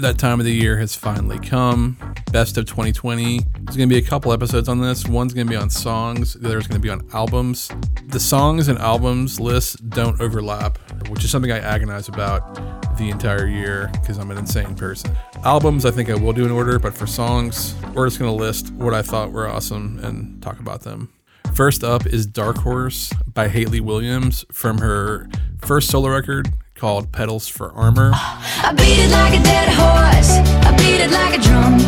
That 0.00 0.18
time 0.18 0.40
of 0.40 0.44
the 0.44 0.52
year 0.52 0.76
has 0.78 0.96
finally 0.96 1.38
come. 1.38 1.96
Best 2.32 2.58
of 2.58 2.66
2020. 2.66 3.38
There's 3.38 3.76
going 3.76 3.88
to 3.88 3.94
be 3.94 3.96
a 3.96 4.02
couple 4.02 4.32
episodes 4.32 4.68
on 4.68 4.80
this. 4.80 5.06
One's 5.06 5.32
going 5.32 5.46
to 5.46 5.50
be 5.52 5.56
on 5.56 5.70
songs, 5.70 6.34
the 6.34 6.48
other's 6.48 6.66
going 6.66 6.80
to 6.80 6.84
be 6.84 6.90
on 6.90 7.08
albums. 7.12 7.70
The 8.08 8.18
songs 8.18 8.66
and 8.66 8.76
albums 8.80 9.38
lists 9.38 9.76
don't 9.76 10.20
overlap, 10.20 10.78
which 11.10 11.22
is 11.22 11.30
something 11.30 11.52
I 11.52 11.60
agonize 11.60 12.08
about 12.08 12.96
the 12.98 13.08
entire 13.08 13.46
year 13.46 13.88
because 13.92 14.18
I'm 14.18 14.32
an 14.32 14.36
insane 14.38 14.74
person. 14.74 15.16
Albums, 15.44 15.86
I 15.86 15.92
think 15.92 16.10
I 16.10 16.16
will 16.16 16.32
do 16.32 16.44
in 16.44 16.50
order, 16.50 16.80
but 16.80 16.92
for 16.92 17.06
songs, 17.06 17.76
we're 17.94 18.08
just 18.08 18.18
going 18.18 18.36
to 18.36 18.36
list 18.36 18.72
what 18.72 18.94
I 18.94 19.02
thought 19.02 19.30
were 19.30 19.46
awesome 19.46 20.00
and 20.02 20.42
talk 20.42 20.58
about 20.58 20.80
them. 20.80 21.12
First 21.54 21.84
up 21.84 22.04
is 22.04 22.26
Dark 22.26 22.56
Horse 22.56 23.12
by 23.32 23.46
Hayley 23.46 23.78
Williams 23.78 24.44
from 24.50 24.78
her 24.78 25.28
first 25.60 25.88
solo 25.88 26.08
record 26.08 26.52
called 26.84 27.10
Petals 27.12 27.48
for 27.48 27.72
Armor. 27.72 28.10
I 28.12 28.74
beat 28.76 28.98
it 28.98 29.10
like 29.10 29.32
a 29.32 29.42
dead 29.42 29.70
horse. 29.72 30.32
I 30.66 30.76
beat 30.76 31.00
it 31.00 31.10
like 31.10 31.32
a 31.32 31.40
drum. 31.40 31.80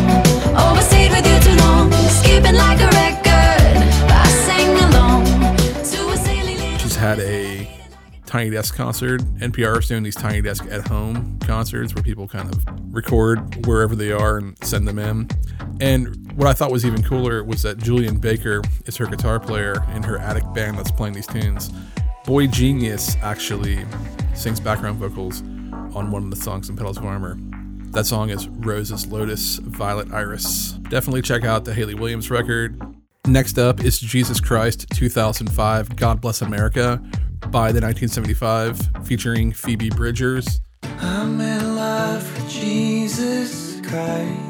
Overstayed 0.57 1.11
with 1.11 1.23
you 1.23 1.37
too 1.39 1.55
long. 1.61 1.91
Skipping 2.09 2.55
like 2.55 2.79
a 2.79 2.89
record. 2.97 3.77
I 4.09 4.27
sang 4.47 4.75
along 4.89 5.25
to 5.85 6.09
a 6.09 6.17
silly 6.17 6.79
She's 6.79 6.95
had 6.95 7.19
a 7.19 7.69
Tiny 8.25 8.49
Desk 8.49 8.73
concert. 8.73 9.21
NPR 9.37 9.77
is 9.77 9.87
doing 9.87 10.01
these 10.01 10.15
Tiny 10.15 10.41
Desk 10.41 10.65
at 10.65 10.87
home 10.87 11.37
concerts 11.41 11.93
where 11.93 12.01
people 12.01 12.27
kind 12.27 12.51
of 12.51 12.65
record 12.91 13.67
wherever 13.67 13.95
they 13.95 14.11
are 14.11 14.37
and 14.39 14.57
send 14.63 14.87
them 14.87 14.97
in. 14.97 15.29
And 15.79 16.31
what 16.35 16.47
I 16.47 16.53
thought 16.53 16.71
was 16.71 16.87
even 16.87 17.03
cooler 17.03 17.43
was 17.43 17.61
that 17.61 17.77
Julien 17.77 18.17
Baker 18.17 18.63
is 18.87 18.97
her 18.97 19.05
guitar 19.05 19.39
player 19.39 19.75
in 19.93 20.01
her 20.01 20.17
attic 20.17 20.51
band 20.55 20.79
that's 20.79 20.89
playing 20.89 21.13
these 21.13 21.27
tunes. 21.27 21.71
Boy 22.27 22.45
Genius 22.45 23.15
actually 23.21 23.85
sings 24.35 24.59
background 24.59 24.97
vocals 24.97 25.39
on 25.95 26.11
one 26.11 26.25
of 26.25 26.29
the 26.29 26.35
songs 26.35 26.67
in 26.67 26.75
Petals 26.75 26.97
of 26.97 27.05
Armor. 27.05 27.37
That 27.91 28.05
song 28.05 28.31
is 28.31 28.49
Rose's 28.49 29.07
Lotus 29.07 29.59
Violet 29.59 30.11
Iris. 30.11 30.73
Definitely 30.89 31.21
check 31.21 31.45
out 31.45 31.63
the 31.63 31.73
Hayley 31.73 31.95
Williams 31.95 32.29
record. 32.29 32.83
Next 33.25 33.57
up 33.57 33.81
is 33.81 33.97
Jesus 33.97 34.41
Christ 34.41 34.87
2005 34.89 35.95
God 35.95 36.19
Bless 36.19 36.41
America 36.41 37.01
by 37.49 37.71
the 37.71 37.79
1975 37.79 39.05
featuring 39.05 39.53
Phoebe 39.53 39.89
Bridgers. 39.89 40.59
I'm 40.83 41.39
in 41.39 41.77
love 41.77 42.29
with 42.37 42.49
Jesus 42.49 43.79
Christ. 43.87 44.46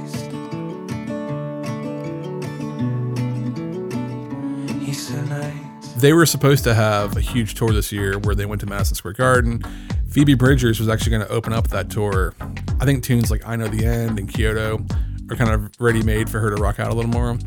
They 5.98 6.14
were 6.14 6.28
supposed 6.28 6.64
to 6.66 6.76
have 6.76 7.18
a 7.18 7.22
huge 7.22 7.56
tour 7.56 7.74
this 7.74 7.92
year 7.92 8.20
where 8.20 8.36
they 8.36 8.46
went 8.46 8.62
to 8.62 8.68
Madison 8.68 8.94
Square 8.94 9.16
Garden. 9.16 9.64
Phoebe 10.12 10.36
Bridgers 10.36 10.80
was 10.80 10.90
actually 10.90 11.10
going 11.10 11.26
to 11.26 11.34
open 11.34 11.54
up 11.54 11.70
that 11.70 11.90
tour. 11.90 12.36
I 12.80 12.86
think 12.86 13.04
tunes 13.04 13.32
like 13.32 13.42
I 13.48 13.56
Know 13.56 13.68
the 13.68 13.84
End 13.84 14.20
and 14.20 14.32
Kyoto 14.32 14.86
are 15.32 15.36
kind 15.36 15.50
of 15.50 15.72
ready 15.80 16.04
made 16.04 16.30
for 16.30 16.40
her 16.40 16.56
to 16.56 16.62
rock 16.62 16.80
out 16.80 16.92
a 16.92 16.94
little 16.94 17.10
more. 17.10 17.40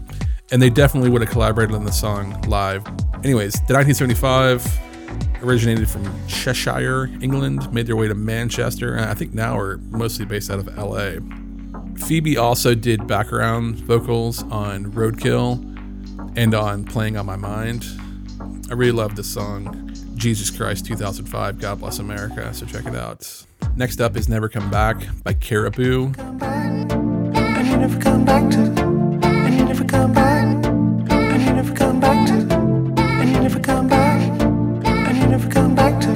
And 0.51 0.61
they 0.61 0.69
definitely 0.69 1.11
would 1.11 1.23
have 1.23 1.31
collaborated 1.31 1.77
on 1.77 1.85
the 1.85 1.93
song 1.93 2.41
live. 2.49 2.85
Anyways, 3.23 3.53
the 3.69 3.75
1975 3.75 4.67
originated 5.45 5.89
from 5.89 6.13
Cheshire, 6.27 7.07
England, 7.23 7.73
made 7.73 7.87
their 7.87 7.95
way 7.95 8.09
to 8.09 8.17
Manchester, 8.17 8.95
and 8.95 9.05
I 9.05 9.15
think 9.15 9.33
now 9.33 9.57
are 9.57 9.79
mostly 9.91 10.25
based 10.25 10.51
out 10.51 10.59
of 10.59 10.67
LA. 10.77 11.21
Phoebe 12.05 12.37
also 12.37 12.75
did 12.75 13.07
background 13.07 13.77
vocals 13.77 14.43
on 14.51 14.87
Roadkill 14.87 15.67
and 16.37 16.53
on 16.53 16.85
Playing 16.85 17.17
on 17.17 17.27
My 17.27 17.37
Mind. 17.37 17.87
I 18.71 18.75
really 18.75 18.93
love 18.93 19.17
this 19.17 19.27
song, 19.27 19.91
Jesus 20.15 20.49
Christ 20.49 20.87
2005, 20.87 21.59
God 21.59 21.81
Bless 21.81 21.99
America, 21.99 22.55
so 22.55 22.65
check 22.67 22.87
it 22.87 22.95
out. 22.95 23.45
Next 23.75 24.01
up 24.01 24.17
is 24.17 24.29
Never 24.29 24.49
Come 24.49 24.71
Back 24.71 25.09
by 25.25 25.33
Caribou. 25.33 26.13
And 26.17 27.67
you 27.67 27.77
never 27.79 27.99
come 28.01 28.25
back 28.25 28.49
to. 28.53 28.61
And 29.27 29.59
you 29.59 29.65
never 29.65 29.85
come 29.85 30.13
back. 30.13 30.45
And 30.65 31.43
you 31.43 31.53
never 31.53 31.75
come 31.75 31.99
back 31.99 32.29
to. 32.29 32.35
And 33.01 33.31
you 33.33 33.41
never 33.41 33.59
come 33.59 33.89
back. 33.89 34.21
And 34.87 35.19
you 35.19 35.27
never 35.27 35.51
come 35.51 35.75
back 35.75 36.01
to. 36.03 36.15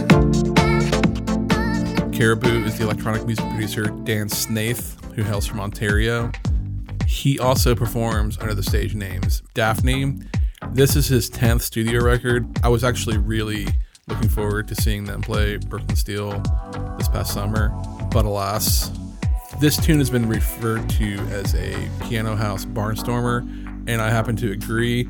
Caribou 2.17 2.65
is 2.67 2.79
the 2.79 2.85
electronic 2.85 3.27
music 3.27 3.45
producer 3.51 3.87
Dan 4.05 4.29
Snaith, 4.29 4.97
who 5.17 5.25
hails 5.25 5.45
from 5.45 5.59
Ontario. 5.59 6.31
He 7.09 7.37
also 7.37 7.75
performs 7.75 8.39
under 8.39 8.55
the 8.55 8.63
stage 8.63 8.95
names 8.95 9.43
Daphni. 9.55 10.25
This 10.75 10.97
is 10.97 11.07
his 11.07 11.31
10th 11.31 11.61
studio 11.61 12.03
record. 12.03 12.49
I 12.65 12.69
was 12.69 12.83
actually 12.83 13.17
really 13.17 13.69
looking 14.09 14.29
forward 14.29 14.67
to 14.67 14.75
seeing 14.75 15.05
them 15.05 15.23
play 15.23 15.57
Brooklyn 15.57 15.95
Steel 15.95 16.43
this 16.99 17.07
past 17.07 17.33
summer, 17.33 17.69
but 18.11 18.25
alas, 18.25 18.91
this 19.61 19.77
tune 19.77 20.01
has 20.01 20.11
been 20.11 20.29
referred 20.29 20.91
to 20.91 21.15
as 21.31 21.55
a 21.55 21.77
piano 22.03 22.35
house 22.35 22.65
barnstormer, 22.65 23.43
and 23.89 24.03
I 24.03 24.11
happen 24.11 24.35
to 24.35 24.51
agree. 24.51 25.09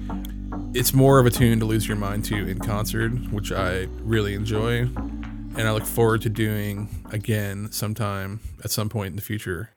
It's 0.75 0.93
more 0.93 1.19
of 1.19 1.25
a 1.25 1.31
tune 1.31 1.61
to 1.61 1.65
lose 1.65 1.89
your 1.89 1.97
mind 1.97 2.27
to 2.27 2.47
in 2.47 2.59
concert, 2.59 3.13
which 3.33 3.51
I 3.51 3.89
really 4.03 4.35
enjoy, 4.35 4.81
and 4.81 5.63
I 5.63 5.73
look 5.73 5.87
forward 5.87 6.21
to 6.23 6.29
doing 6.29 7.07
again 7.11 7.73
sometime 7.73 8.41
at 8.63 8.71
some 8.71 8.91
point 8.91 9.13
in 9.13 9.17
the 9.17 9.23
future. 9.23 9.71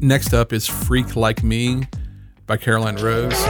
Next 0.00 0.32
up 0.32 0.54
is 0.54 0.66
Freak 0.66 1.16
Like 1.16 1.42
Me 1.42 1.82
by 2.46 2.56
Caroline 2.56 2.96
Rose. 2.96 3.44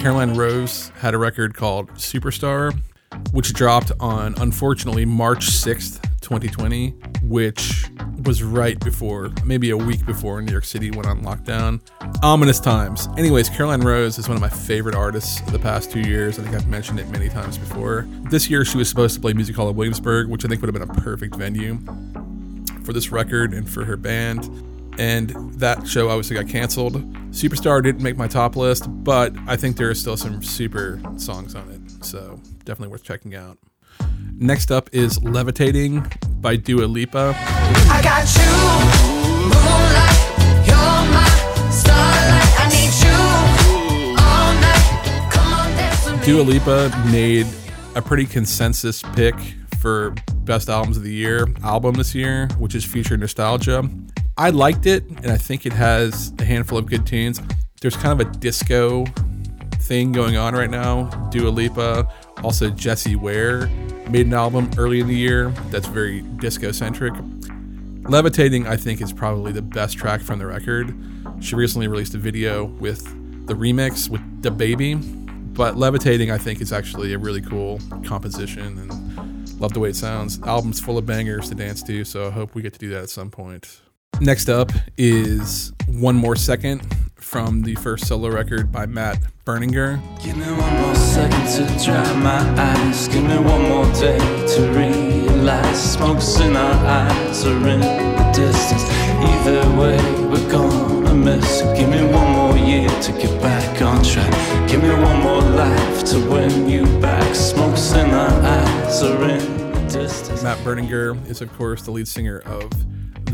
Caroline 0.00 0.34
Rose 0.34 0.92
had 1.00 1.14
a 1.14 1.18
record 1.18 1.54
called 1.54 1.90
Superstar, 1.94 2.78
which 3.32 3.52
dropped 3.54 3.90
on 4.00 4.34
unfortunately 4.38 5.04
March 5.04 5.46
6th, 5.46 6.02
2020, 6.20 6.90
which 7.22 7.86
was 8.24 8.42
right 8.42 8.78
before, 8.80 9.32
maybe 9.44 9.70
a 9.70 9.76
week 9.76 10.04
before 10.04 10.42
New 10.42 10.52
York 10.52 10.64
City 10.64 10.90
went 10.90 11.06
on 11.06 11.22
lockdown. 11.22 11.80
Ominous 12.22 12.60
times. 12.60 13.08
Anyways, 13.16 13.48
Caroline 13.48 13.80
Rose 13.80 14.18
is 14.18 14.28
one 14.28 14.36
of 14.36 14.40
my 14.40 14.48
favorite 14.48 14.94
artists 14.94 15.40
of 15.40 15.52
the 15.52 15.58
past 15.58 15.90
two 15.90 16.00
years. 16.00 16.38
I 16.38 16.42
think 16.42 16.54
I've 16.54 16.68
mentioned 16.68 17.00
it 17.00 17.08
many 17.08 17.28
times 17.28 17.56
before. 17.58 18.06
This 18.30 18.50
year, 18.50 18.64
she 18.64 18.76
was 18.76 18.88
supposed 18.88 19.14
to 19.14 19.20
play 19.20 19.32
Music 19.32 19.56
Hall 19.56 19.68
of 19.68 19.76
Williamsburg, 19.76 20.28
which 20.28 20.44
I 20.44 20.48
think 20.48 20.60
would 20.60 20.74
have 20.74 20.80
been 20.80 20.96
a 20.96 21.00
perfect 21.00 21.36
venue 21.36 21.78
for 22.86 22.92
this 22.94 23.10
record 23.12 23.52
and 23.52 23.68
for 23.68 23.84
her 23.84 23.96
band. 23.96 24.48
And 24.98 25.28
that 25.60 25.86
show 25.86 26.08
obviously 26.08 26.36
got 26.36 26.48
canceled. 26.48 26.94
Superstar 27.30 27.82
didn't 27.82 28.00
make 28.02 28.16
my 28.16 28.28
top 28.28 28.56
list, 28.56 28.84
but 29.04 29.34
I 29.46 29.56
think 29.56 29.76
there 29.76 29.90
are 29.90 29.94
still 29.94 30.16
some 30.16 30.42
super 30.42 30.98
songs 31.18 31.54
on 31.54 31.68
it. 31.70 32.04
So 32.04 32.40
definitely 32.64 32.88
worth 32.92 33.02
checking 33.02 33.34
out. 33.34 33.58
Next 34.38 34.70
up 34.70 34.88
is 34.92 35.22
Levitating 35.22 36.10
by 36.40 36.56
Dua 36.56 36.86
Lipa. 36.86 37.34
I 37.36 38.00
got 38.02 38.24
you, 38.36 38.50
moonlight. 39.52 40.66
You're 40.66 41.04
my 41.12 41.28
starlight. 41.70 42.52
I 42.58 42.68
need 42.72 42.94
you 43.04 43.16
all 44.18 44.54
night. 44.60 45.30
Come 45.32 45.52
on, 45.52 45.68
dance 45.76 46.04
with 46.06 46.20
me. 46.20 46.26
Dua 46.26 46.42
Lipa 46.42 47.08
made 47.10 47.46
a 47.94 48.00
pretty 48.02 48.24
consensus 48.26 49.02
pick 49.14 49.34
for 49.78 50.14
best 50.46 50.68
albums 50.68 50.96
of 50.96 51.02
the 51.02 51.12
year 51.12 51.48
album 51.64 51.94
this 51.94 52.14
year, 52.14 52.48
which 52.58 52.74
is 52.74 52.84
Future 52.84 53.16
Nostalgia. 53.16 53.82
I 54.38 54.50
liked 54.50 54.86
it, 54.86 55.04
and 55.08 55.26
I 55.26 55.36
think 55.36 55.66
it 55.66 55.72
has 55.72 56.32
a 56.38 56.44
handful 56.44 56.78
of 56.78 56.86
good 56.86 57.04
tunes. 57.04 57.40
There's 57.80 57.96
kind 57.96 58.18
of 58.18 58.26
a 58.26 58.30
disco 58.38 59.04
thing 59.80 60.12
going 60.12 60.36
on 60.36 60.54
right 60.54 60.70
now. 60.70 61.04
Dua 61.30 61.48
Lipa, 61.48 62.08
also 62.44 62.70
Jessie 62.70 63.16
Ware 63.16 63.66
made 64.08 64.26
an 64.26 64.34
album 64.34 64.70
early 64.78 65.00
in 65.00 65.08
the 65.08 65.16
year 65.16 65.50
that's 65.70 65.88
very 65.88 66.20
disco 66.20 66.70
centric. 66.70 67.14
Levitating, 68.04 68.68
I 68.68 68.76
think, 68.76 69.00
is 69.00 69.12
probably 69.12 69.50
the 69.50 69.62
best 69.62 69.98
track 69.98 70.20
from 70.20 70.38
the 70.38 70.46
record. 70.46 70.94
She 71.40 71.56
recently 71.56 71.88
released 71.88 72.14
a 72.14 72.18
video 72.18 72.66
with 72.66 73.04
the 73.46 73.54
remix 73.54 74.08
with 74.08 74.20
the 74.42 74.52
baby, 74.52 74.94
but 74.94 75.76
Levitating, 75.76 76.30
I 76.30 76.38
think, 76.38 76.60
is 76.60 76.72
actually 76.72 77.14
a 77.14 77.18
really 77.18 77.40
cool 77.40 77.80
composition 78.04 78.78
and 78.78 79.35
love 79.58 79.72
the 79.72 79.80
way 79.80 79.90
it 79.90 79.96
sounds. 79.96 80.40
Album's 80.42 80.80
full 80.80 80.98
of 80.98 81.06
bangers 81.06 81.48
to 81.48 81.54
dance 81.54 81.82
to, 81.84 82.04
so 82.04 82.26
I 82.26 82.30
hope 82.30 82.54
we 82.54 82.62
get 82.62 82.72
to 82.74 82.78
do 82.78 82.90
that 82.90 83.04
at 83.04 83.10
some 83.10 83.30
point. 83.30 83.80
Next 84.20 84.48
up 84.48 84.72
is 84.96 85.72
One 85.88 86.16
More 86.16 86.36
Second 86.36 86.82
from 87.16 87.62
the 87.62 87.74
first 87.76 88.06
solo 88.06 88.30
record 88.30 88.70
by 88.72 88.86
Matt 88.86 89.18
Berninger. 89.44 90.00
Give 90.24 90.36
me 90.36 90.44
one 90.44 90.74
more 90.80 90.94
second 90.94 91.46
to 91.56 91.84
dry 91.84 92.12
my 92.20 92.38
eyes. 92.60 93.08
Give 93.08 93.24
me 93.24 93.36
one 93.36 93.62
more 93.68 93.92
day 93.94 94.18
to 94.18 94.72
realize. 94.72 95.92
Smoke's 95.92 96.40
in 96.40 96.56
our 96.56 96.86
eyes 96.86 97.44
or 97.44 97.56
in 97.68 97.80
the 97.80 98.32
distance. 98.34 98.84
Either 99.20 99.68
way, 99.76 99.96
we're 100.28 100.50
gonna 100.50 101.14
miss. 101.14 101.62
Give 101.76 101.88
me 101.88 102.04
one 102.04 102.30
more 102.32 102.56
year 102.56 102.88
to 102.88 103.12
get 103.12 103.42
back 103.42 103.55
Give 104.66 104.82
me 104.82 104.88
one 104.88 105.20
more 105.20 105.40
life 105.40 106.04
to 106.06 106.18
win 106.28 106.68
you 106.68 106.84
back. 107.00 107.32
Smoke's 107.36 107.92
in 107.92 108.10
eyes 108.10 109.00
or 109.00 109.28
in 109.28 109.38
the 109.38 109.88
distance. 109.88 110.42
Matt 110.42 110.58
Berninger 110.64 111.24
is, 111.30 111.40
of 111.40 111.52
course, 111.56 111.82
the 111.82 111.92
lead 111.92 112.08
singer 112.08 112.40
of 112.46 112.68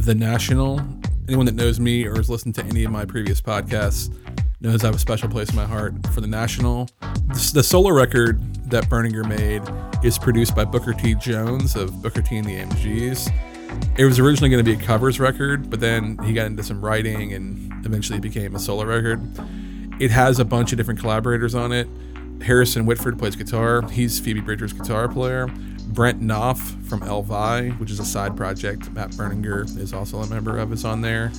The 0.05 0.15
National. 0.15 0.79
Anyone 1.27 1.47
that 1.47 1.55
knows 1.55 1.81
me 1.81 2.05
or 2.05 2.17
has 2.17 2.29
listened 2.29 2.55
to 2.57 2.65
any 2.67 2.85
of 2.85 2.93
my 2.93 3.07
previous 3.07 3.41
podcasts 3.41 4.15
knows 4.61 4.85
I 4.85 4.89
have 4.89 4.95
a 4.95 4.99
special 4.99 5.31
place 5.31 5.49
in 5.49 5.57
my 5.57 5.65
heart 5.65 5.95
for 6.09 6.21
the 6.21 6.27
National. 6.27 6.87
The, 7.55 7.63
solo 7.63 7.91
record 7.91 8.39
that 8.71 8.91
Berninger 8.91 9.27
made 9.27 9.63
is 10.05 10.19
produced 10.19 10.55
by 10.55 10.67
Booker 10.67 10.93
T. 10.93 11.15
Jones 11.15 11.77
of 11.77 12.03
Booker 12.03 12.21
T 12.21 12.37
and 12.37 12.47
the 12.47 12.59
AMGs. 12.59 13.33
It 13.97 14.05
was 14.05 14.19
originally 14.19 14.51
going 14.51 14.63
to 14.63 14.71
be 14.71 14.79
a 14.79 14.87
covers 14.87 15.19
record, 15.19 15.71
but 15.71 15.81
then 15.81 16.19
he 16.25 16.35
got 16.35 16.45
into 16.45 16.63
some 16.63 16.85
writing 16.85 17.33
and 17.33 17.87
eventually 17.87 18.21
became 18.21 18.55
a 18.55 18.59
solo 18.59 18.85
record. 18.85 19.19
It 20.03 20.11
has 20.11 20.41
a 20.41 20.45
bunch 20.45 20.73
of 20.73 20.79
different 20.79 20.99
collaborators 20.99 21.55
on 21.55 21.71
it. 21.71 21.87
Harrison 22.43 22.87
Whitford 22.87 23.21
plays 23.21 23.37
guitar. 23.37 23.89
He's 23.89 24.19
Phoebe 24.19 24.41
Bridgers' 24.41 24.73
guitar 24.73 25.07
player. 25.07 25.47
Brent 25.87 26.21
Knopf 26.21 26.59
from 26.89 27.05
EL 27.05 27.23
VY, 27.23 27.69
which 27.79 27.89
is 27.89 28.01
a 28.01 28.05
side 28.05 28.37
project 28.37 28.91
Matt 28.91 29.13
Berninger 29.13 29.79
is 29.79 29.93
also 29.93 30.19
a 30.19 30.27
member 30.27 30.59
of, 30.59 30.73
is 30.73 30.85
on 30.85 31.03
there. 31.03 31.31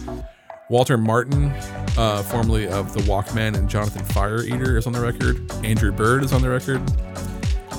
Walter 0.69 0.97
Martin, 0.97 1.51
uh, 1.97 2.23
formerly 2.23 2.69
of 2.69 2.93
the 2.93 3.01
Walkmen 3.01 3.57
and 3.57 3.69
Jonathan 3.69 4.05
Fire 4.05 4.41
Eater, 4.43 4.77
is 4.77 4.87
on 4.87 4.93
the 4.93 5.01
record. 5.01 5.51
Andrew 5.65 5.91
Bird 5.91 6.23
is 6.23 6.31
on 6.31 6.41
the 6.41 6.49
record. 6.49 6.81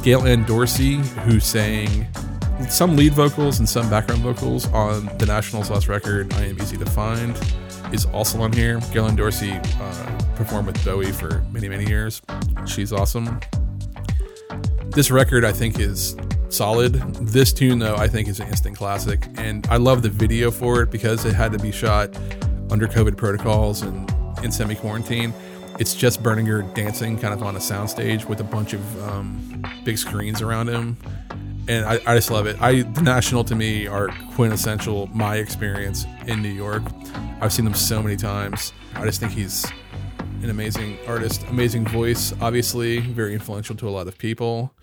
Gail 0.02 0.26
Ann 0.26 0.44
Dorsey, 0.44 0.96
who 0.96 1.40
sang 1.40 2.06
some 2.68 2.94
lead 2.94 3.14
vocals 3.14 3.58
and 3.58 3.66
some 3.66 3.88
background 3.88 4.20
vocals 4.20 4.70
on 4.74 5.06
the 5.16 5.24
Nationals 5.24 5.70
last 5.70 5.88
record, 5.88 6.30
I 6.34 6.44
Am 6.44 6.60
Easy 6.60 6.76
to 6.76 6.84
Find, 6.84 7.34
is 7.94 8.04
also 8.06 8.40
on 8.42 8.52
here. 8.52 8.80
Gail 8.92 9.06
Ann 9.06 9.16
Dorsey 9.16 9.52
uh, 9.52 10.20
performed 10.34 10.66
with 10.66 10.84
Bowie 10.84 11.12
for 11.12 11.42
many, 11.52 11.68
many 11.68 11.86
years. 11.86 12.20
She's 12.66 12.92
awesome. 12.92 13.40
This 14.86 15.10
record, 15.10 15.44
I 15.44 15.52
think, 15.52 15.78
is 15.78 16.16
solid. 16.48 16.94
This 17.20 17.52
tune, 17.52 17.78
though, 17.78 17.96
I 17.96 18.08
think 18.08 18.28
is 18.28 18.40
an 18.40 18.48
instant 18.48 18.76
classic. 18.76 19.26
And 19.36 19.66
I 19.68 19.76
love 19.76 20.02
the 20.02 20.08
video 20.08 20.50
for 20.50 20.82
it 20.82 20.90
because 20.90 21.24
it 21.24 21.34
had 21.34 21.52
to 21.52 21.58
be 21.58 21.70
shot 21.70 22.14
under 22.70 22.86
COVID 22.88 23.16
protocols 23.16 23.82
and 23.82 24.12
in 24.42 24.50
semi 24.50 24.74
quarantine. 24.74 25.32
It's 25.78 25.94
just 25.94 26.22
Berninger 26.22 26.74
dancing 26.74 27.18
kind 27.18 27.32
of 27.32 27.42
on 27.42 27.56
a 27.56 27.60
soundstage 27.60 28.26
with 28.26 28.40
a 28.40 28.44
bunch 28.44 28.72
of 28.72 29.08
um, 29.08 29.64
big 29.84 29.98
screens 29.98 30.42
around 30.42 30.68
him. 30.68 30.96
And 31.66 31.86
I, 31.86 31.98
I 32.06 32.14
just 32.14 32.30
love 32.30 32.46
it. 32.46 32.60
I 32.60 32.82
the 32.82 33.02
National 33.02 33.44
to 33.44 33.54
me 33.54 33.86
are 33.86 34.08
quintessential 34.34 35.06
my 35.08 35.36
experience 35.36 36.04
in 36.26 36.42
New 36.42 36.50
York. 36.50 36.82
I've 37.40 37.52
seen 37.52 37.64
them 37.64 37.74
so 37.74 38.02
many 38.02 38.16
times. 38.16 38.72
I 38.94 39.04
just 39.04 39.20
think 39.20 39.32
he's 39.32 39.64
an 40.42 40.50
amazing 40.50 40.98
artist, 41.06 41.42
amazing 41.48 41.86
voice, 41.86 42.34
obviously, 42.40 43.00
very 43.00 43.32
influential 43.32 43.74
to 43.76 43.88
a 43.88 43.90
lot 43.90 44.06
of 44.06 44.18
people. 44.18 44.74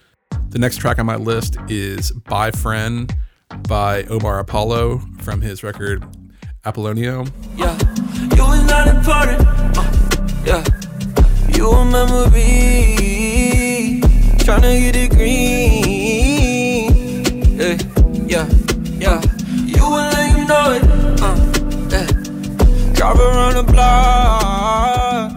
The 0.50 0.58
next 0.60 0.78
track 0.78 0.98
on 0.98 1.06
my 1.06 1.18
list 1.18 1.58
is 1.70 2.12
By 2.12 2.52
Friend 2.52 3.16
by 3.68 4.04
Omar 4.06 4.40
Apollo 4.40 5.02
from 5.20 5.42
his 5.42 5.64
record 5.64 6.04
Apolonio. 6.66 7.30
Yeah, 7.58 7.78
you 8.36 8.44
was 8.44 8.64
not 8.66 8.88
important. 8.88 9.48
Uh, 9.78 9.84
yeah, 10.46 10.64
you 11.56 11.70
a 11.70 11.86
memory. 11.86 12.42
Tryna 14.40 14.80
get 14.80 14.96
it 14.96 15.12
green. 15.12 16.01
Yeah, 18.28 18.48
yeah. 19.00 19.22
You 19.66 19.90
let 19.90 20.38
you 20.38 20.46
know 20.46 20.74
it. 20.74 20.84
Uh, 21.22 21.36
yeah. 21.90 22.06
Drive 22.94 23.20
around 23.20 23.56
the 23.56 23.64
block. 23.72 25.32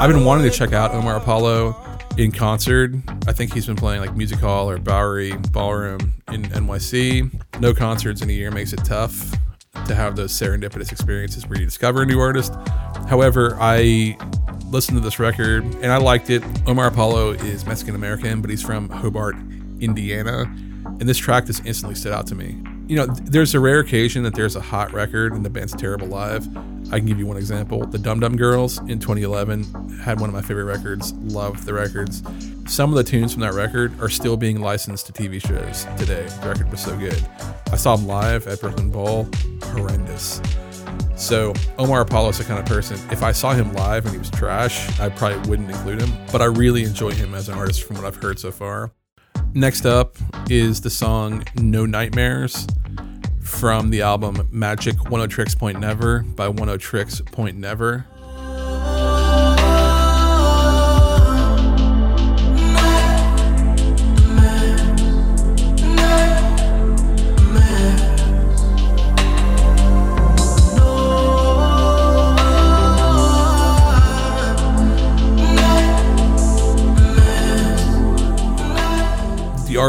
I've 0.00 0.10
been 0.10 0.24
wanting 0.24 0.50
to 0.50 0.56
check 0.56 0.72
out 0.72 0.92
Omar 0.92 1.16
Apollo 1.16 1.76
in 2.16 2.32
concert. 2.32 2.92
I 3.26 3.32
think 3.32 3.52
he's 3.52 3.66
been 3.66 3.76
playing 3.76 4.00
like 4.00 4.16
Music 4.16 4.38
Hall 4.38 4.70
or 4.70 4.78
Bowery 4.78 5.36
Ballroom 5.50 6.14
in 6.32 6.44
NYC. 6.44 7.60
No 7.60 7.74
concerts 7.74 8.22
in 8.22 8.30
a 8.30 8.32
year 8.32 8.50
makes 8.50 8.72
it 8.72 8.84
tough 8.84 9.32
to 9.86 9.94
have 9.94 10.16
those 10.16 10.32
serendipitous 10.32 10.90
experiences 10.92 11.46
where 11.46 11.58
you 11.58 11.64
discover 11.64 12.02
a 12.02 12.06
new 12.06 12.18
artist. 12.18 12.54
However, 13.08 13.56
I 13.60 14.16
listened 14.70 14.96
to 14.96 15.04
this 15.04 15.18
record 15.18 15.64
and 15.64 15.86
I 15.86 15.98
liked 15.98 16.30
it. 16.30 16.42
Omar 16.66 16.86
Apollo 16.86 17.32
is 17.32 17.66
Mexican 17.66 17.94
American, 17.94 18.40
but 18.40 18.50
he's 18.50 18.62
from 18.62 18.88
Hobart, 18.88 19.36
Indiana. 19.80 20.46
And 21.00 21.08
this 21.08 21.18
track 21.18 21.46
just 21.46 21.64
instantly 21.66 21.94
stood 21.94 22.12
out 22.12 22.26
to 22.28 22.34
me. 22.34 22.56
You 22.86 22.96
know, 22.96 23.06
there's 23.06 23.54
a 23.54 23.60
rare 23.60 23.80
occasion 23.80 24.22
that 24.24 24.34
there's 24.34 24.56
a 24.56 24.60
hot 24.60 24.92
record 24.92 25.32
and 25.32 25.44
the 25.44 25.50
band's 25.50 25.74
terrible 25.74 26.06
live. 26.06 26.46
I 26.92 26.98
can 26.98 27.06
give 27.06 27.18
you 27.18 27.26
one 27.26 27.36
example. 27.36 27.86
The 27.86 27.98
Dum 27.98 28.20
Dum 28.20 28.36
Girls 28.36 28.78
in 28.80 28.98
2011 29.00 30.00
had 30.00 30.20
one 30.20 30.28
of 30.28 30.34
my 30.34 30.42
favorite 30.42 30.64
records. 30.64 31.12
Loved 31.14 31.64
the 31.64 31.72
records. 31.72 32.22
Some 32.66 32.90
of 32.90 32.96
the 32.96 33.04
tunes 33.04 33.32
from 33.32 33.40
that 33.40 33.54
record 33.54 33.98
are 34.00 34.08
still 34.08 34.36
being 34.36 34.60
licensed 34.60 35.06
to 35.06 35.12
TV 35.12 35.40
shows 35.40 35.86
today. 35.96 36.26
The 36.42 36.48
record 36.48 36.70
was 36.70 36.80
so 36.80 36.96
good. 36.96 37.26
I 37.72 37.76
saw 37.76 37.96
him 37.96 38.06
live 38.06 38.46
at 38.46 38.60
Brooklyn 38.60 38.90
Bowl. 38.90 39.28
Horrendous. 39.62 40.40
So 41.16 41.54
Omar 41.78 42.02
Apollo 42.02 42.30
is 42.30 42.38
the 42.38 42.44
kind 42.44 42.58
of 42.58 42.66
person. 42.66 42.98
If 43.10 43.22
I 43.22 43.32
saw 43.32 43.54
him 43.54 43.72
live 43.72 44.04
and 44.04 44.12
he 44.12 44.18
was 44.18 44.30
trash, 44.30 45.00
I 45.00 45.08
probably 45.08 45.48
wouldn't 45.48 45.70
include 45.70 46.02
him. 46.02 46.12
But 46.30 46.42
I 46.42 46.46
really 46.46 46.84
enjoy 46.84 47.12
him 47.12 47.34
as 47.34 47.48
an 47.48 47.56
artist 47.56 47.84
from 47.84 47.96
what 47.96 48.04
I've 48.04 48.16
heard 48.16 48.38
so 48.38 48.50
far. 48.52 48.92
Next 49.56 49.86
up 49.86 50.16
is 50.50 50.80
the 50.80 50.90
song 50.90 51.44
No 51.54 51.86
Nightmares 51.86 52.66
from 53.40 53.90
the 53.90 54.02
album 54.02 54.48
Magic 54.50 54.96
Oneohtrix 54.96 55.56
Point 55.56 55.78
Never 55.78 56.24
by 56.24 56.48
Oneohtrix 56.48 57.24
Point 57.30 57.56
Never. 57.56 58.04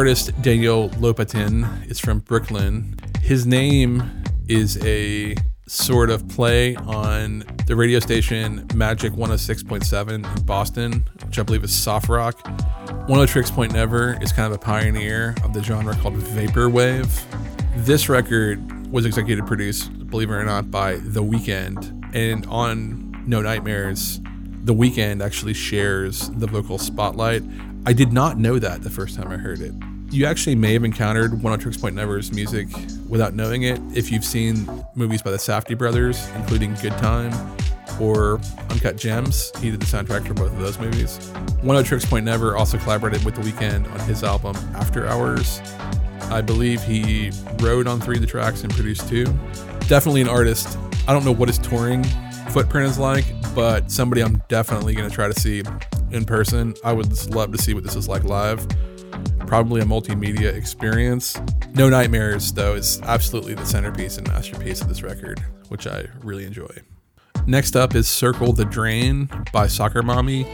Artist 0.05 0.39
Daniel 0.43 0.89
Lopatin 0.91 1.89
is 1.89 1.99
from 1.99 2.19
Brooklyn. 2.19 2.95
His 3.23 3.47
name 3.47 4.03
is 4.47 4.77
a 4.85 5.33
sort 5.65 6.11
of 6.11 6.29
play 6.29 6.75
on 6.75 7.43
the 7.65 7.75
radio 7.75 7.99
station 7.99 8.67
Magic 8.75 9.13
106.7 9.13 10.37
in 10.37 10.45
Boston, 10.45 11.07
which 11.25 11.39
I 11.39 11.41
believe 11.41 11.63
is 11.63 11.73
soft 11.73 12.07
rock. 12.07 12.37
Oneohtrix 13.07 13.51
Point 13.51 13.73
Never 13.73 14.15
is 14.21 14.31
kind 14.31 14.45
of 14.45 14.51
a 14.51 14.61
pioneer 14.61 15.33
of 15.43 15.55
the 15.55 15.63
genre 15.63 15.95
called 15.95 16.13
vaporwave. 16.17 17.09
This 17.77 18.07
record 18.07 18.91
was 18.91 19.07
executive 19.07 19.47
produced, 19.47 20.07
believe 20.11 20.29
it 20.29 20.33
or 20.33 20.45
not, 20.45 20.69
by 20.69 20.97
The 20.97 21.23
Weeknd, 21.23 22.13
and 22.13 22.45
on 22.45 23.23
No 23.25 23.41
Nightmares, 23.41 24.21
The 24.65 24.75
Weeknd 24.75 25.25
actually 25.25 25.55
shares 25.55 26.29
the 26.29 26.45
vocal 26.45 26.77
spotlight. 26.77 27.41
I 27.87 27.93
did 27.93 28.13
not 28.13 28.37
know 28.37 28.59
that 28.59 28.83
the 28.83 28.91
first 28.91 29.15
time 29.15 29.31
I 29.31 29.37
heard 29.37 29.61
it. 29.61 29.73
You 30.11 30.25
actually 30.25 30.55
may 30.55 30.73
have 30.73 30.83
encountered 30.83 31.31
Oneohtrix 31.31 31.79
Point 31.81 31.95
Never's 31.95 32.31
music 32.31 32.67
without 33.09 33.33
knowing 33.33 33.63
it 33.63 33.79
if 33.93 34.11
you've 34.11 34.23
seen 34.23 34.69
movies 34.95 35.21
by 35.21 35.31
the 35.31 35.37
Safdie 35.37 35.77
brothers, 35.77 36.29
including 36.35 36.73
Good 36.75 36.93
Time 36.93 37.33
or 37.99 38.39
Uncut 38.69 38.97
Gems. 38.97 39.51
He 39.59 39.71
did 39.71 39.81
the 39.81 39.85
soundtrack 39.85 40.27
for 40.27 40.33
both 40.33 40.51
of 40.51 40.59
those 40.59 40.79
movies. 40.79 41.17
Oneohtrix 41.63 42.09
Point 42.09 42.25
Never 42.25 42.55
also 42.55 42.77
collaborated 42.77 43.23
with 43.25 43.35
The 43.35 43.41
Weeknd 43.41 43.91
on 43.91 43.99
his 44.01 44.23
album 44.23 44.55
After 44.75 45.07
Hours. 45.07 45.61
I 46.31 46.41
believe 46.41 46.81
he 46.81 47.31
wrote 47.59 47.87
on 47.87 47.99
three 47.99 48.15
of 48.15 48.21
the 48.21 48.27
tracks 48.27 48.63
and 48.63 48.73
produced 48.73 49.09
two. 49.09 49.25
Definitely 49.87 50.21
an 50.21 50.29
artist. 50.29 50.77
I 51.07 51.13
don't 51.13 51.25
know 51.25 51.33
what 51.33 51.49
his 51.49 51.57
touring 51.59 52.03
footprint 52.49 52.89
is 52.89 52.97
like, 52.97 53.25
but 53.53 53.91
somebody 53.91 54.21
I'm 54.21 54.41
definitely 54.47 54.95
going 54.95 55.09
to 55.09 55.13
try 55.13 55.27
to 55.27 55.39
see 55.39 55.63
in 56.11 56.25
person. 56.25 56.73
I 56.83 56.93
would 56.93 57.33
love 57.33 57.51
to 57.51 57.57
see 57.57 57.73
what 57.73 57.83
this 57.83 57.95
is 57.95 58.07
like 58.07 58.23
live. 58.23 58.65
Probably 59.47 59.81
a 59.81 59.85
multimedia 59.85 60.53
experience. 60.53 61.39
No 61.73 61.89
Nightmares, 61.89 62.51
though, 62.51 62.75
is 62.75 63.01
absolutely 63.03 63.53
the 63.53 63.65
centerpiece 63.65 64.17
and 64.17 64.27
masterpiece 64.27 64.81
of 64.81 64.89
this 64.89 65.03
record, 65.03 65.43
which 65.69 65.87
I 65.87 66.05
really 66.21 66.45
enjoy. 66.45 66.67
Next 67.47 67.75
up 67.75 67.95
is 67.95 68.07
Circle 68.07 68.53
the 68.53 68.65
Drain 68.65 69.29
by 69.53 69.67
Soccer 69.67 70.01
Mommy. 70.01 70.45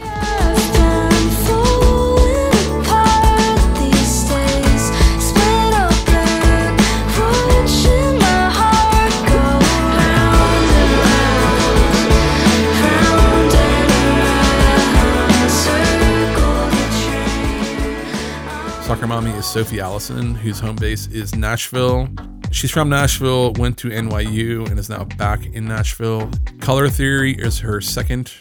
Soccer 18.92 19.06
Mommy 19.06 19.30
is 19.30 19.46
Sophie 19.46 19.80
Allison, 19.80 20.34
whose 20.34 20.60
home 20.60 20.76
base 20.76 21.06
is 21.06 21.34
Nashville. 21.34 22.10
She's 22.50 22.70
from 22.70 22.90
Nashville, 22.90 23.54
went 23.54 23.78
to 23.78 23.88
NYU, 23.88 24.68
and 24.68 24.78
is 24.78 24.90
now 24.90 25.04
back 25.04 25.46
in 25.46 25.64
Nashville. 25.64 26.30
Color 26.60 26.90
Theory 26.90 27.32
is 27.32 27.58
her 27.60 27.80
second 27.80 28.34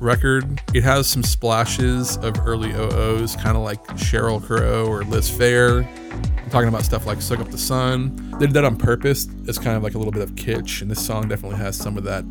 record. 0.00 0.60
It 0.74 0.82
has 0.82 1.06
some 1.06 1.22
splashes 1.22 2.16
of 2.16 2.34
early 2.44 2.72
OOs, 2.72 3.36
kind 3.36 3.56
of 3.56 3.62
like 3.62 3.84
Sheryl 3.90 4.42
Crow 4.42 4.84
or 4.86 5.04
Liz 5.04 5.30
Phair. 5.30 5.86
I'm 6.42 6.50
talking 6.50 6.68
about 6.68 6.82
stuff 6.82 7.06
like 7.06 7.22
Suck 7.22 7.38
Up 7.38 7.52
the 7.52 7.56
Sun. 7.56 8.16
They 8.40 8.46
did 8.46 8.54
that 8.54 8.64
on 8.64 8.76
purpose. 8.76 9.28
It's 9.44 9.58
kind 9.58 9.76
of 9.76 9.84
like 9.84 9.94
a 9.94 9.98
little 9.98 10.12
bit 10.12 10.22
of 10.22 10.32
kitsch, 10.32 10.82
and 10.82 10.90
this 10.90 11.06
song 11.06 11.28
definitely 11.28 11.58
has 11.58 11.76
some 11.76 11.96
of 11.96 12.02
that 12.02 12.24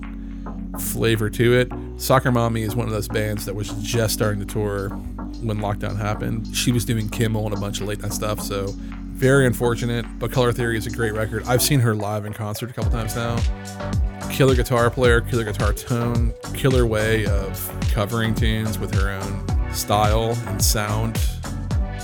flavor 0.82 1.30
to 1.30 1.54
it. 1.54 1.72
Soccer 1.96 2.30
Mommy 2.30 2.64
is 2.64 2.76
one 2.76 2.88
of 2.88 2.92
those 2.92 3.08
bands 3.08 3.46
that 3.46 3.56
was 3.56 3.70
just 3.82 4.14
starting 4.14 4.46
to 4.46 4.46
tour 4.46 4.90
when 5.44 5.60
lockdown 5.60 5.98
happened. 5.98 6.56
She 6.56 6.72
was 6.72 6.86
doing 6.86 7.10
Kimmel 7.10 7.46
and 7.46 7.56
a 7.56 7.60
bunch 7.60 7.82
of 7.82 7.88
late 7.88 8.02
night 8.02 8.14
stuff, 8.14 8.40
so 8.40 8.68
very 9.14 9.46
unfortunate. 9.46 10.06
But 10.20 10.32
Color 10.32 10.52
Theory 10.54 10.78
is 10.78 10.88
a 10.88 10.90
great 10.90 11.14
record. 11.14 11.44
I've 11.46 11.62
seen 11.62 11.80
her 11.82 11.96
live 11.96 12.26
in 12.26 12.34
concert 12.34 12.70
a 12.70 12.74
couple 12.74 12.92
times 12.92 13.16
now. 13.16 13.38
Killer 14.32 14.56
guitar 14.56 14.90
player, 14.90 15.22
killer 15.22 15.44
guitar 15.44 15.74
tone, 15.74 16.34
killer 16.54 16.86
way 16.86 17.26
of 17.28 17.72
covering 17.92 18.34
tunes 18.34 18.80
with 18.80 18.94
her 18.96 19.12
own 19.12 19.74
style 19.74 20.38
and 20.48 20.64
sound. 20.64 21.20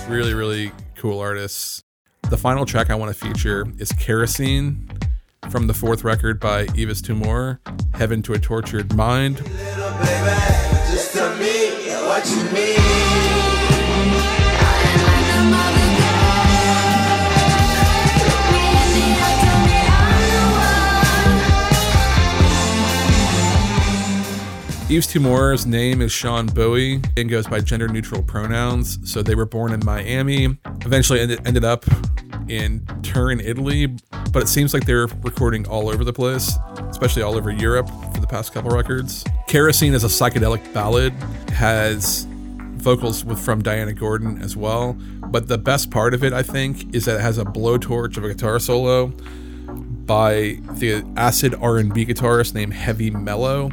Really, 0.08 0.34
really 0.34 0.72
cool 0.96 1.18
artists. 1.18 1.82
The 2.28 2.36
final 2.36 2.64
track 2.64 2.90
I 2.90 2.94
want 2.94 3.14
to 3.14 3.26
feature 3.26 3.66
is 3.78 3.90
Kerosene 3.92 4.88
from 5.50 5.66
the 5.66 5.74
fourth 5.74 6.04
record 6.04 6.38
by 6.38 6.68
Yves 6.76 7.02
Tumor, 7.02 7.60
Heaven 7.94 8.22
to 8.22 8.34
a 8.34 8.38
Tortured 8.38 8.94
Mind. 8.94 9.38
Yves 24.90 25.06
Tumor's 25.06 25.66
name 25.66 26.00
is 26.00 26.10
Sean 26.10 26.46
Bowie 26.46 27.00
and 27.16 27.30
goes 27.30 27.46
by 27.46 27.60
gender 27.60 27.86
neutral 27.86 28.24
pronouns. 28.24 28.98
So 29.08 29.22
they 29.22 29.36
were 29.36 29.46
born 29.46 29.72
in 29.72 29.78
Miami, 29.84 30.58
eventually 30.84 31.20
ended, 31.20 31.46
ended 31.46 31.64
up 31.64 31.84
in 32.48 32.84
Turin, 33.04 33.38
Italy, 33.38 33.86
but 34.32 34.42
it 34.42 34.48
seems 34.48 34.74
like 34.74 34.86
they're 34.86 35.06
recording 35.22 35.64
all 35.68 35.88
over 35.88 36.02
the 36.02 36.12
place, 36.12 36.58
especially 36.88 37.22
all 37.22 37.36
over 37.36 37.52
Europe 37.52 37.88
for 38.12 38.20
the 38.20 38.26
past 38.26 38.52
couple 38.52 38.72
records. 38.72 39.24
Kerosene 39.46 39.94
is 39.94 40.02
a 40.02 40.08
psychedelic 40.08 40.74
ballad, 40.74 41.12
has 41.52 42.26
vocals 42.72 43.24
with, 43.24 43.38
from 43.38 43.62
Diana 43.62 43.92
Gordon 43.92 44.42
as 44.42 44.56
well. 44.56 44.94
But 45.26 45.46
the 45.46 45.58
best 45.58 45.92
part 45.92 46.14
of 46.14 46.24
it, 46.24 46.32
I 46.32 46.42
think, 46.42 46.92
is 46.92 47.04
that 47.04 47.18
it 47.18 47.22
has 47.22 47.38
a 47.38 47.44
blowtorch 47.44 48.16
of 48.16 48.24
a 48.24 48.28
guitar 48.28 48.58
solo 48.58 49.06
by 49.06 50.58
the 50.72 51.04
acid 51.16 51.54
R&B 51.54 52.06
guitarist 52.06 52.54
named 52.54 52.74
Heavy 52.74 53.12
Mellow. 53.12 53.70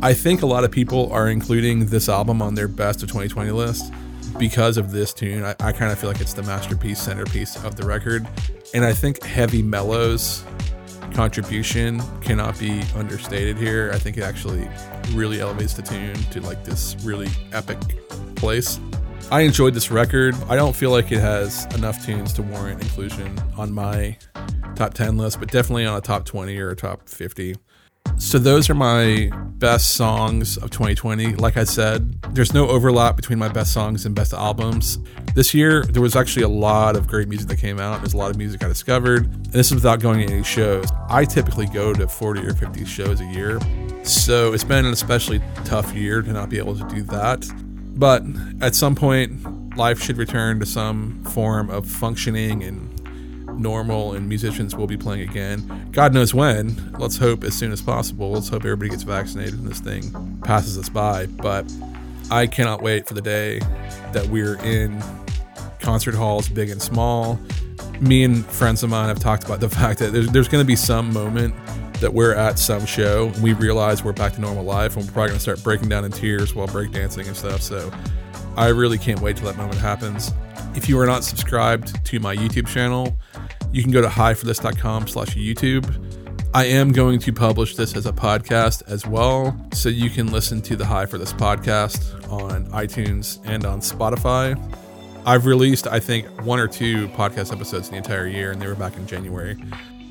I 0.00 0.14
think 0.14 0.42
a 0.42 0.46
lot 0.46 0.62
of 0.62 0.70
people 0.70 1.12
are 1.12 1.28
including 1.28 1.86
this 1.86 2.08
album 2.08 2.40
on 2.40 2.54
their 2.54 2.68
best 2.68 3.02
of 3.02 3.08
2020 3.08 3.50
list 3.50 3.92
because 4.38 4.76
of 4.76 4.92
this 4.92 5.12
tune. 5.12 5.44
I, 5.44 5.56
I 5.58 5.72
kind 5.72 5.90
of 5.90 5.98
feel 5.98 6.08
like 6.08 6.20
it's 6.20 6.34
the 6.34 6.44
masterpiece, 6.44 7.00
centerpiece 7.00 7.56
of 7.64 7.74
the 7.74 7.84
record. 7.84 8.24
And 8.72 8.84
I 8.84 8.92
think 8.92 9.20
Heavy 9.24 9.60
Mellow's 9.60 10.44
contribution 11.14 12.00
cannot 12.20 12.56
be 12.60 12.82
understated 12.94 13.56
here. 13.56 13.90
I 13.92 13.98
think 13.98 14.16
it 14.16 14.22
actually 14.22 14.68
really 15.14 15.40
elevates 15.40 15.74
the 15.74 15.82
tune 15.82 16.14
to 16.14 16.42
like 16.42 16.62
this 16.62 16.94
really 17.02 17.28
epic 17.52 17.78
place. 18.36 18.78
I 19.32 19.40
enjoyed 19.40 19.74
this 19.74 19.90
record. 19.90 20.36
I 20.48 20.54
don't 20.54 20.76
feel 20.76 20.92
like 20.92 21.10
it 21.10 21.18
has 21.18 21.66
enough 21.74 22.06
tunes 22.06 22.32
to 22.34 22.42
warrant 22.42 22.80
inclusion 22.80 23.36
on 23.56 23.72
my 23.72 24.16
top 24.76 24.94
10 24.94 25.16
list, 25.16 25.40
but 25.40 25.50
definitely 25.50 25.86
on 25.86 25.98
a 25.98 26.00
top 26.00 26.24
20 26.24 26.56
or 26.58 26.70
a 26.70 26.76
top 26.76 27.08
50. 27.08 27.56
So 28.18 28.38
those 28.38 28.68
are 28.68 28.74
my 28.74 29.30
best 29.58 29.94
songs 29.94 30.56
of 30.56 30.70
2020. 30.70 31.36
Like 31.36 31.56
I 31.56 31.64
said, 31.64 32.20
there's 32.34 32.52
no 32.52 32.68
overlap 32.68 33.16
between 33.16 33.38
my 33.38 33.48
best 33.48 33.72
songs 33.72 34.04
and 34.04 34.14
best 34.14 34.32
albums. 34.32 34.98
This 35.34 35.54
year, 35.54 35.84
there 35.84 36.02
was 36.02 36.16
actually 36.16 36.42
a 36.42 36.48
lot 36.48 36.96
of 36.96 37.06
great 37.06 37.28
music 37.28 37.48
that 37.48 37.58
came 37.58 37.78
out. 37.78 37.98
There's 38.00 38.14
a 38.14 38.16
lot 38.16 38.30
of 38.30 38.36
music 38.36 38.62
I 38.64 38.68
discovered. 38.68 39.24
And 39.26 39.52
this 39.52 39.68
is 39.68 39.74
without 39.76 40.00
going 40.00 40.26
to 40.26 40.34
any 40.34 40.42
shows. 40.42 40.88
I 41.08 41.24
typically 41.24 41.66
go 41.66 41.94
to 41.94 42.08
40 42.08 42.46
or 42.46 42.54
50 42.54 42.84
shows 42.84 43.20
a 43.20 43.24
year. 43.26 43.60
So 44.02 44.52
it's 44.52 44.64
been 44.64 44.84
an 44.84 44.92
especially 44.92 45.40
tough 45.64 45.94
year 45.94 46.20
to 46.20 46.32
not 46.32 46.50
be 46.50 46.58
able 46.58 46.76
to 46.76 46.84
do 46.88 47.02
that. 47.04 47.46
But 47.94 48.24
at 48.60 48.74
some 48.74 48.94
point, 48.94 49.76
life 49.76 50.02
should 50.02 50.16
return 50.18 50.58
to 50.60 50.66
some 50.66 51.22
form 51.24 51.70
of 51.70 51.86
functioning 51.86 52.64
and 52.64 52.97
normal 53.58 54.12
and 54.12 54.28
musicians 54.28 54.74
will 54.74 54.86
be 54.86 54.96
playing 54.96 55.28
again. 55.28 55.88
God 55.92 56.14
knows 56.14 56.34
when. 56.34 56.92
Let's 56.98 57.16
hope 57.16 57.44
as 57.44 57.54
soon 57.54 57.72
as 57.72 57.82
possible. 57.82 58.32
Let's 58.32 58.48
hope 58.48 58.64
everybody 58.64 58.90
gets 58.90 59.02
vaccinated 59.02 59.54
and 59.54 59.66
this 59.66 59.80
thing 59.80 60.40
passes 60.44 60.78
us 60.78 60.88
by. 60.88 61.26
But 61.26 61.70
I 62.30 62.46
cannot 62.46 62.82
wait 62.82 63.06
for 63.06 63.14
the 63.14 63.22
day 63.22 63.60
that 64.12 64.26
we're 64.28 64.58
in 64.62 65.02
concert 65.80 66.14
halls, 66.14 66.48
big 66.48 66.70
and 66.70 66.80
small. 66.80 67.38
Me 68.00 68.22
and 68.24 68.44
friends 68.46 68.82
of 68.82 68.90
mine 68.90 69.08
have 69.08 69.18
talked 69.18 69.44
about 69.44 69.60
the 69.60 69.68
fact 69.80 69.98
that 70.00 70.12
there's, 70.12 70.28
there's 70.28 70.48
going 70.48 70.62
to 70.62 70.66
be 70.66 70.76
some 70.76 71.12
moment 71.12 71.54
that 72.00 72.14
we're 72.14 72.34
at 72.34 72.58
some 72.58 72.86
show 72.86 73.28
and 73.34 73.42
we 73.42 73.52
realize 73.54 74.04
we're 74.04 74.12
back 74.12 74.32
to 74.34 74.40
normal 74.40 74.62
life 74.62 74.96
and 74.96 75.04
we're 75.04 75.12
probably 75.12 75.30
going 75.30 75.38
to 75.38 75.42
start 75.42 75.62
breaking 75.64 75.88
down 75.88 76.04
in 76.04 76.12
tears 76.12 76.54
while 76.54 76.68
breakdancing 76.68 77.26
and 77.26 77.36
stuff. 77.36 77.60
So 77.60 77.90
I 78.56 78.68
really 78.68 78.98
can't 78.98 79.20
wait 79.20 79.36
till 79.36 79.46
that 79.46 79.56
moment 79.56 79.78
happens. 79.78 80.32
If 80.76 80.88
you 80.88 80.98
are 81.00 81.06
not 81.06 81.24
subscribed 81.24 82.04
to 82.04 82.20
my 82.20 82.36
YouTube 82.36 82.68
channel, 82.68 83.18
you 83.72 83.82
can 83.82 83.92
go 83.92 84.00
to 84.00 84.08
highforthis.com 84.08 85.08
slash 85.08 85.34
YouTube. 85.36 86.04
I 86.54 86.64
am 86.64 86.92
going 86.92 87.18
to 87.20 87.32
publish 87.32 87.76
this 87.76 87.94
as 87.94 88.06
a 88.06 88.12
podcast 88.12 88.82
as 88.86 89.06
well, 89.06 89.54
so 89.74 89.90
you 89.90 90.08
can 90.08 90.32
listen 90.32 90.62
to 90.62 90.76
the 90.76 90.86
High 90.86 91.04
for 91.06 91.18
This 91.18 91.32
podcast 91.32 92.30
on 92.32 92.66
iTunes 92.70 93.38
and 93.44 93.66
on 93.66 93.80
Spotify. 93.80 94.58
I've 95.26 95.44
released, 95.44 95.86
I 95.86 96.00
think, 96.00 96.26
one 96.44 96.58
or 96.58 96.66
two 96.66 97.08
podcast 97.08 97.52
episodes 97.52 97.88
in 97.88 97.92
the 97.92 97.98
entire 97.98 98.26
year, 98.26 98.50
and 98.50 98.62
they 98.62 98.66
were 98.66 98.74
back 98.74 98.96
in 98.96 99.06
January. 99.06 99.62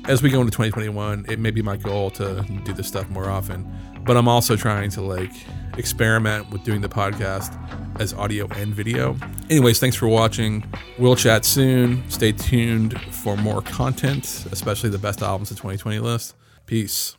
As 0.06 0.22
we 0.22 0.30
go 0.30 0.40
into 0.40 0.52
2021, 0.52 1.26
it 1.28 1.40
may 1.40 1.50
be 1.50 1.60
my 1.60 1.76
goal 1.76 2.10
to 2.12 2.42
do 2.64 2.72
this 2.72 2.86
stuff 2.86 3.08
more 3.10 3.28
often, 3.28 3.70
but 4.04 4.16
I'm 4.16 4.28
also 4.28 4.54
trying 4.54 4.90
to 4.90 5.02
like 5.02 5.32
experiment 5.78 6.50
with 6.50 6.64
doing 6.64 6.80
the 6.80 6.88
podcast 6.88 7.56
as 8.00 8.14
audio 8.14 8.48
and 8.56 8.74
video. 8.74 9.16
Anyways, 9.50 9.78
thanks 9.78 9.96
for 9.96 10.08
watching. 10.08 10.64
We'll 10.98 11.16
chat 11.16 11.44
soon. 11.44 12.08
Stay 12.10 12.32
tuned 12.32 13.00
for 13.12 13.36
more 13.36 13.62
content, 13.62 14.46
especially 14.50 14.90
the 14.90 14.98
best 14.98 15.22
albums 15.22 15.50
of 15.50 15.56
2020 15.58 15.98
list. 15.98 16.34
Peace. 16.66 17.17